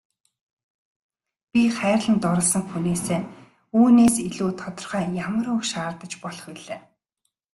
[1.51, 3.21] Би хайрлан дурласан хүнээсээ
[3.79, 6.81] үүнээс илүү тодорхой ямар үг шаардаж болох билээ.